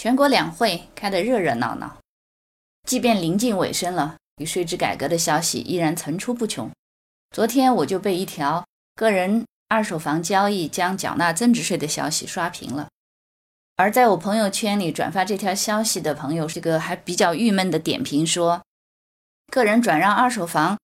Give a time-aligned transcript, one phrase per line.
[0.00, 1.98] 全国两会开得热热闹闹，
[2.88, 6.70] 即便临近尾声了，与税制改革的消息依然层出不穷。
[7.32, 12.88] 昨天我就被一条个人二手房交易将缴纳增值税的消息刷屏了。
[13.76, 18.62] 而在我朋友圈里转发这条消息的朋友，这个还比较郁闷的点评说
[19.52, 20.78] ：“个人转让二手房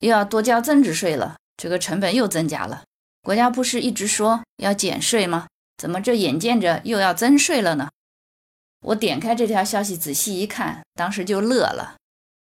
[0.00, 2.82] 又要多交增值税了，这个成本又增加了。
[3.22, 5.46] 国家不是一直说要减税吗？
[5.76, 7.90] 怎么这眼见着又要增税了呢？”
[8.86, 11.96] 我点开这条消息仔细一看，当时就乐了。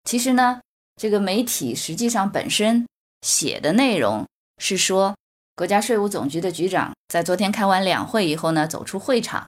[0.03, 0.59] 其实呢，
[0.99, 2.85] 这个媒体实际上本身
[3.21, 5.15] 写的内容是说，
[5.55, 9.47] 国家税务总局的局长在昨天开完两会以后呢，走出会场，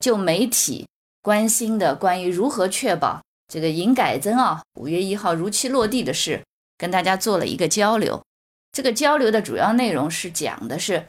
[0.00, 0.86] 就媒体
[1.22, 6.44] 关心的关于如何确保这个营改增啊五月一号如期落地的事，
[6.76, 8.22] 跟大家做了一个交流。
[8.70, 11.06] 这个交流的主要内容是讲的是，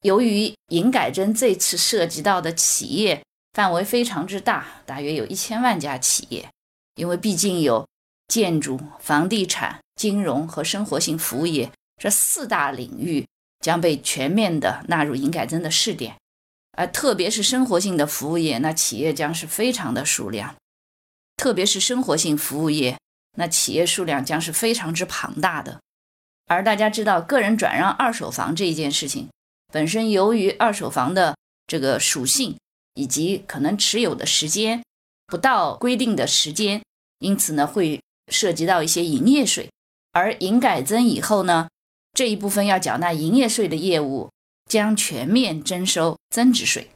[0.00, 3.20] 由于营改增这次涉及到的企业。
[3.54, 6.50] 范围非常之大，大约有一千万家企业，
[6.96, 7.86] 因为毕竟有
[8.26, 13.24] 建筑、房地产、金融和生活性服务业这四大领域
[13.60, 16.16] 将被全面的纳入营改增的试点，
[16.76, 20.56] 而特别是生活性的服务业，那企业将是非常的数量，
[21.36, 22.98] 特别是生活性服务业，
[23.36, 25.78] 那企业数量将是非常之庞大的。
[26.46, 29.28] 而大家知道，个人转让二手房这一件事情
[29.72, 31.36] 本身，由于二手房的
[31.68, 32.56] 这个属性。
[32.94, 34.82] 以及可能持有的时间
[35.26, 36.82] 不到规定的时间，
[37.18, 39.70] 因此呢会涉及到一些营业税，
[40.12, 41.68] 而营改增以后呢，
[42.12, 44.30] 这一部分要缴纳营业税的业务
[44.68, 46.90] 将全面征收增值税。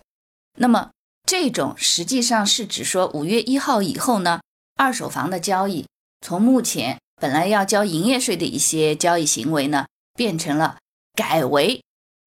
[0.57, 0.91] 那么
[1.27, 4.41] 这种实际上是指说五月一号以后呢，
[4.77, 5.87] 二手房的交易
[6.21, 10.79] 从目前本来要交营业税的一些交易行为呢，变成了
[11.15, 11.83] 改为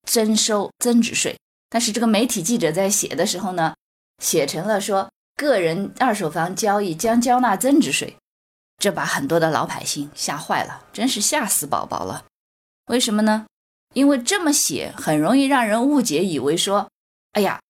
[0.05, 1.37] 征收增值税。
[1.73, 3.73] 但是这个媒体记者在写的时候呢，
[4.21, 8.17] 写成了说个人二手房交易将交纳增值税，
[8.77, 12.25] 这把很多的老百姓吓坏了，真是吓死宝宝了。
[12.87, 13.45] 为什么呢？
[13.93, 16.89] 因为这么写很容易让人误解，以为说，
[17.31, 17.61] 哎呀，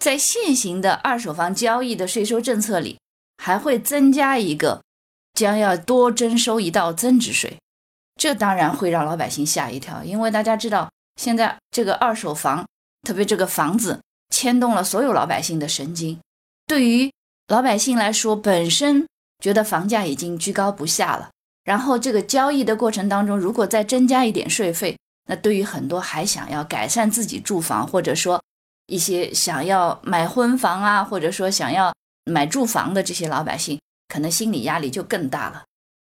[0.00, 2.98] 在现行的二手房交易的税收政策里，
[3.38, 4.82] 还会增加一个，
[5.32, 7.56] 将要多征收一道增值税，
[8.16, 12.66] 这当然会让老百姓吓一跳，因为大家知道现在这个二手房。
[13.04, 14.00] 特别这个房子
[14.30, 16.18] 牵动了所有老百姓的神经，
[16.66, 17.12] 对于
[17.46, 19.06] 老百姓来说，本身
[19.38, 21.30] 觉得房价已经居高不下了，
[21.62, 24.96] 然后这个交易的过程当中，如果再增加一点税费，
[25.28, 28.42] 那对于很多还想要改善自己住房，或者说
[28.86, 31.94] 一些想要买婚房啊，或者说想要
[32.24, 33.78] 买住房的这些老百姓，
[34.08, 35.62] 可能心理压力就更大了。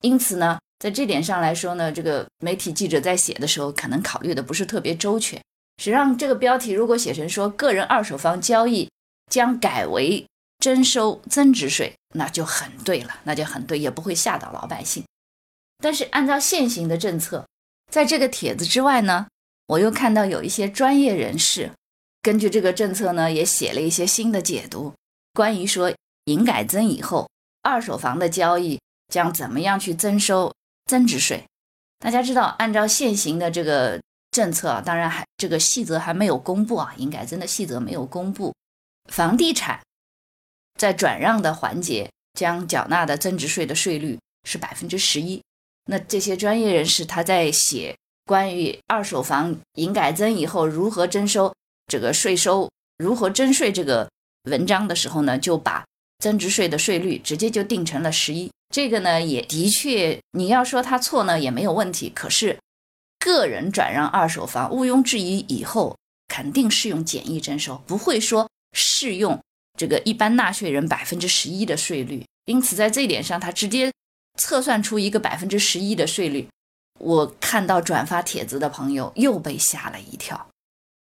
[0.01, 5.41] 因此呢，在这点上来说呢，这个媒体记者在写的时候，可能考虑的不是特别周全。
[5.77, 8.89] 实际上，这个标题如果写成说个人二手房交易
[9.29, 10.25] 将改为
[10.59, 15.03] 征收增值税，那就很对了，那就很对，也不会吓到老百姓。
[15.79, 17.45] 但是按照现行的政策，
[17.91, 19.27] 在这个帖子之外呢，
[19.67, 21.69] 我又看到有一些专业人士
[22.21, 24.93] 根据这个政策呢，也写了一些新的解读，
[25.33, 25.93] 关于说
[26.23, 27.29] 营改增以后
[27.61, 30.53] 二手房的交易将怎么样去征收
[30.85, 31.43] 增值税。
[31.99, 33.99] 大家知道，按照现行的这个。
[34.35, 38.53] 政策啊，当然还这个细则还没有公布啊，营改增的细则没有公布。
[39.09, 39.79] 房地产
[40.77, 45.41] 在转让的环节将缴纳的增值税的税率是百分之十一。
[45.85, 51.53] 那这些专业人士他在写关于二手房营改增以后如何征收
[51.87, 54.09] 这个税收、如何征税这个
[54.51, 55.85] 文章的时候呢，就把
[56.19, 58.51] 增值税的税率直接就定成了十一。
[58.73, 62.59] 这个呢，也的确你要说他错呢也没有问题，可是。
[63.25, 65.97] 个人转让二手房，毋庸置疑，以后
[66.27, 69.41] 肯定适用简易征收，不会说适用
[69.75, 72.23] 这个一般纳税人百分之十一的税率。
[72.45, 73.91] 因此，在这一点上，他直接
[74.37, 76.47] 测算出一个百分之十一的税率。
[76.99, 80.47] 我看到转发帖子的朋友又被吓了一跳。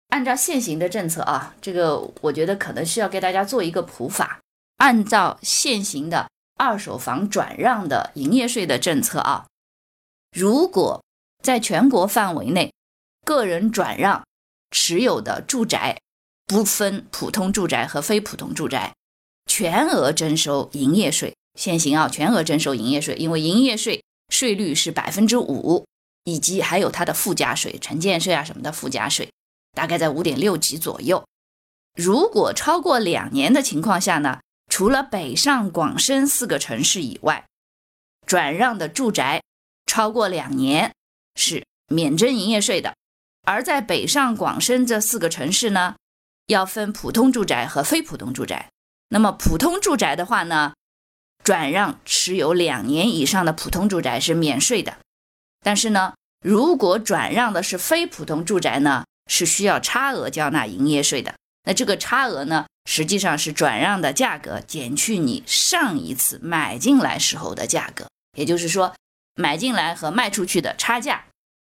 [0.09, 4.41] 按照现行的政策啊，这个我觉得可能需要给大家做一个普法。
[4.79, 9.47] 按照现行的二手房转让的营业税的政策啊，
[10.37, 11.01] 如果
[11.43, 12.73] 在全国范围内，
[13.25, 14.25] 个人转让
[14.71, 15.99] 持有的住宅，
[16.47, 18.95] 不分普通住宅和非普通住宅，
[19.47, 21.35] 全额征收营业税。
[21.59, 25.85] 现行啊，全额征收营业税，因为营业税税率是百分之五，
[26.25, 29.31] 以及还有它的附加税、城建税啊什么的附加税，
[29.73, 31.25] 大概在五点六级左右。
[31.97, 34.41] 如果超过两年的情况下呢，
[34.71, 37.45] 除了北上广深四个城市以外，
[38.27, 39.43] 转让的住宅
[39.87, 40.93] 超过两年。
[41.41, 42.95] 是免征营业税的，
[43.45, 45.97] 而在北上广深这四个城市呢，
[46.47, 48.69] 要分普通住宅和非普通住宅。
[49.09, 50.75] 那么普通住宅的话呢，
[51.43, 54.99] 转让持有两年以上的普通住宅是免税的。
[55.65, 56.15] 但是呢，
[56.45, 61.35] 如果转让的是非普通住宅呢，是需要差额交纳营业税的。
[61.65, 68.95] 那这个差额呢，实际上是转让的价格减去你上一次买进来时候的价格，也就是说，
[69.35, 71.25] 买进来和卖出去的差价，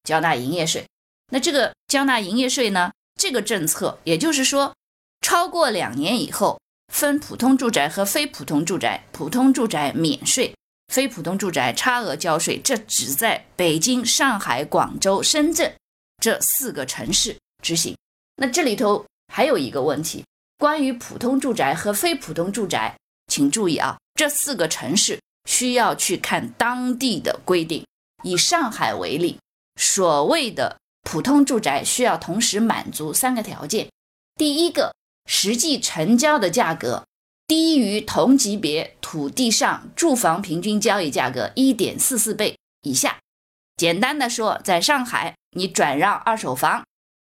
[0.04, 0.86] 交纳营业税。
[1.32, 4.74] 那这个交纳营业税呢，这个政策，也就是说，
[5.22, 6.60] 超过两年以后，
[6.94, 10.56] 分普通住宅和非普通住宅，普通住宅免税，
[10.88, 12.60] 非普通住宅差额交税。
[12.60, 15.76] 这只在北京、上海、广州、深圳
[16.22, 17.96] 这四个城市执行。
[18.36, 19.06] 那这里头。
[19.32, 20.26] 还有一个问题，
[20.58, 22.98] 关于普通住宅和非普通住宅，
[23.28, 27.86] 请注意啊，这四个城市需要去看当地的规定。
[28.24, 29.38] 以上海为例，
[29.80, 33.90] 所谓的普通住宅需要同时满足三个条件：
[34.36, 34.94] 第一个，
[35.26, 37.06] 实际成交的价格
[37.48, 43.18] 低于同级别土地上住房平均交易价格一点四四倍以下。
[43.78, 46.84] 简单的说，在上海，你转让二手房。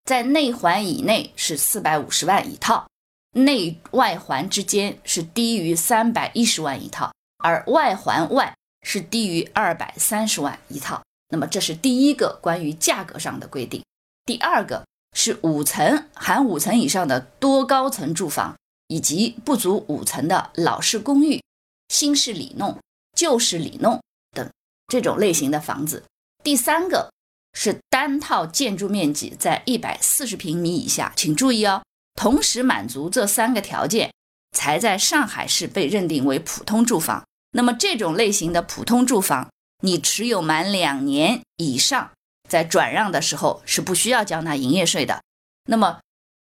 [0.04, 2.88] 在内环以内是四百五十万一套，
[3.34, 11.00] 内外环之间是低于三百一十万一套，而外环外是低于二百三十万一套。
[11.30, 13.82] 那么这是第一个关于价格上的规定。
[14.26, 14.84] 第二个
[15.16, 18.54] 是五层含五层以上的多高层住房，
[18.88, 21.42] 以及不足五层的老式公寓、
[21.88, 22.78] 新式里弄、
[23.16, 24.00] 旧式里弄
[24.32, 24.48] 等
[24.86, 26.04] 这种类型的房子。
[26.44, 27.10] 第三个。
[27.52, 31.82] 是单套建筑面积在一百四十平米以下，请注意哦，
[32.14, 34.12] 同时满足这三个条件，
[34.56, 37.24] 才在上海市被认定为普通住房。
[37.50, 39.50] 那么这种类型的普通住房，
[39.80, 42.10] 你持有满两年以上，
[42.48, 45.22] 在转让的时候是不需要交纳营业税的。
[45.64, 46.00] 那么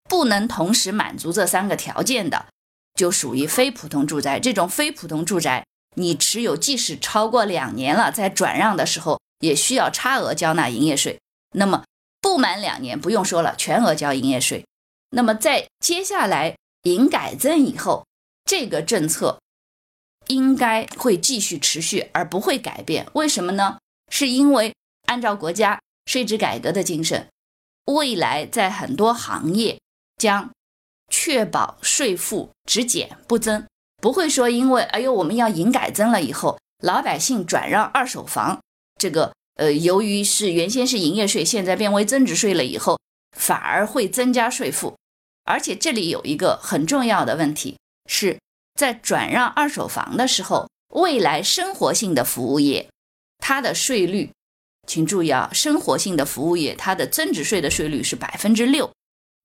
[0.08, 2.46] 不能同时满足这三个条件的，
[2.94, 4.38] 就属于非普通住宅。
[4.38, 5.64] 这种非普通住宅，
[5.96, 9.20] 你持有即使超过两年了，在转让的时候。
[9.43, 11.19] 也需要差额交纳营业税，
[11.56, 11.82] 那么
[12.20, 14.64] 不满两年不用说了，全额交营业税。
[15.11, 18.06] 那么在接下来营改增以后，
[18.44, 19.40] 这个政策
[20.28, 23.06] 应该会继续持续，而不会改变。
[23.14, 23.78] 为什么呢？
[24.10, 24.74] 是因为
[25.06, 27.28] 按照国家税制改革的精神，
[27.86, 29.78] 未来在很多行业
[30.16, 30.50] 将
[31.08, 33.66] 确保税负只减不增，
[34.00, 38.60] 不会说因为哎呦我们要营改增了以后，老百姓转让二手房。
[38.98, 42.98] 这个呃，由于是原先是营业税，现在变为增值税了以后，
[43.36, 44.96] 反而会增加税负。
[45.44, 47.76] 而且这里有一个很重要的问题，
[48.06, 48.38] 是
[48.74, 52.88] 在转让二手房的时候，未来生活性的服务业，
[53.38, 54.30] 它的税率，
[54.86, 58.90] 请注意啊，生活性的服务业它的增值税的税率是百分之六，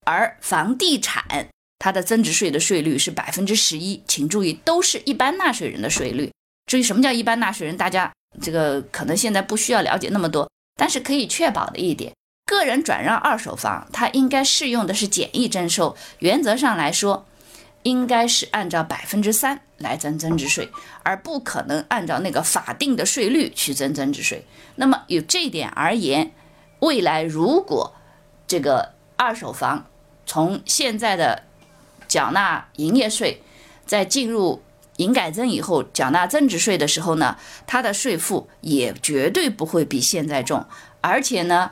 [0.06, 6.32] 而房地产它的增值税的税率是百分之十一，请注意，都是一般纳税人的税率。
[6.66, 8.12] 至于什么叫一般纳税人，大家。
[8.42, 12.14] 这个可能现在不需要了解那么多，但是可以确保的一点，
[12.46, 17.26] 个人转让二手房，它应该适用的是简易征收，原则上来说，
[17.84, 20.70] 应该是按照百分之三来增增值税，
[21.04, 24.46] 而不可能按照那个法定的税率去增增值税。
[24.76, 26.32] 那么有这一点而言，
[26.80, 27.94] 未来如果
[28.48, 29.88] 这个二手房
[30.26, 31.44] 从现在的
[32.08, 33.42] 缴纳营业税，
[33.86, 34.62] 在进入。
[34.98, 37.38] 营改增以后缴纳增值税的时候呢，
[37.68, 40.66] 它的税负也绝对不会比现在重。
[41.02, 41.70] 而且呢，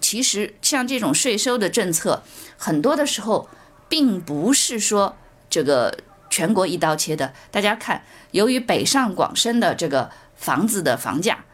[0.00, 2.24] 其实像这种税收的政策，
[2.56, 3.48] 很多的时候
[3.88, 5.16] 并不是说
[5.58, 5.92] 这个
[6.30, 7.32] 全国一刀切的。
[7.50, 11.44] 大家看，由于北上广深的这个房子的房价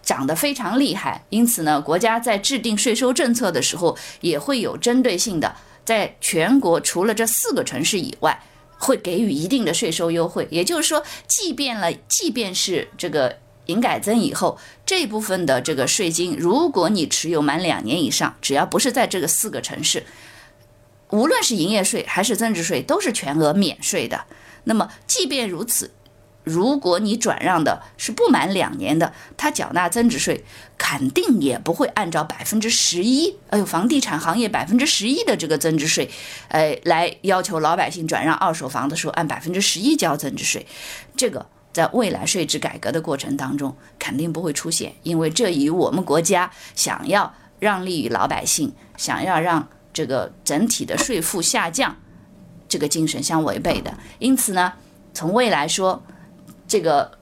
[0.00, 8.40] 涨得非常厉害，因此呢，国家在制定税收政策的时候也会有针对性的，在全国除了这四个城市以外。
[8.84, 20.04] 会给予一定的税收优惠，也就是说，即便了，即便是这个营改增以后，这部分的这个税金，如果你持有满两年以上，只要不是在这个四个城市，
[21.12, 24.24] 无论是营业税还是增值税，都是全额免税的。
[24.64, 25.92] 那么，即便如此。
[26.44, 30.44] 如果你转让的是不满两年的，他缴纳增值税
[30.76, 36.10] 肯定也不会按照百分之十一，哎呦，房地产行业百分之十一的这个增值税，
[36.48, 40.66] 呃，来要求老百姓转让二手房的时候按百分之十一交增值税，
[41.16, 51.96] 这个在未来税制改革的过程当中肯定不会出现，因为这与我们国家想要让利于老百姓，想要让这个整体的税负下降
[52.68, 53.96] 这个精神相违背的。
[54.18, 54.72] 因此呢
[55.12, 56.02] 从未来说
[56.66, 57.18] 这个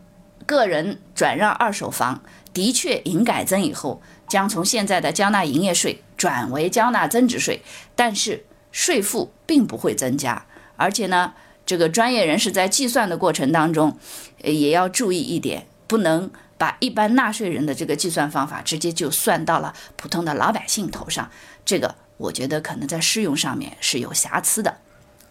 [0.46, 2.22] 个人转让二手房
[2.52, 7.62] 的确营改增以后将从现在的交纳营业税转为交纳增值税
[7.94, 10.46] 但是税负并不会增加
[10.76, 11.34] 而且呢
[11.66, 13.96] 这个专业人士在计算的过程当中
[14.42, 21.30] 也要注意一点不能把一般纳税人的这个计算方法直接就算到了普通的老百姓头上
[21.64, 24.78] 这个我觉得可能在试用上面是有瑕疵的。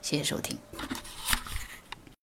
[0.01, 0.57] 谢谢收听。